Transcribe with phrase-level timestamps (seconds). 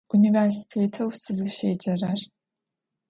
[0.15, 2.19] Университетэу сызыщеджэрэр.